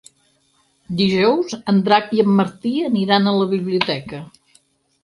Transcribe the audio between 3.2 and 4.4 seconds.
a la biblioteca.